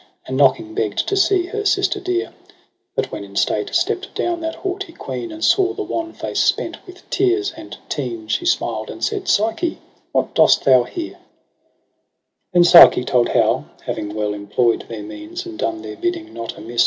[0.25, 2.53] And knocking begg'd to see her sister dear j
[2.95, 6.83] But when in state stepp'd down that haughty queen, And saw the wan face spent
[6.87, 8.27] with tears and teen.
[8.27, 9.77] She smiled, and said 'Psyche,
[10.11, 11.19] what dost thou here?'
[12.55, 16.79] ■3,%, Then^Psyche told how, having well employ'd Their means, and done their bidding not amiss.